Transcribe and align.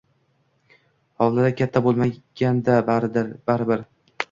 Hovlida 1.25 1.51
katta 1.59 1.83
bo`lmagan-da, 1.89 2.81
baribir 2.91 3.89